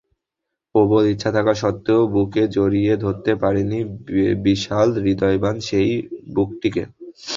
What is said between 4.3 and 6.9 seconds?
বিশাল হৃদয়বান সেই বুকটিকে।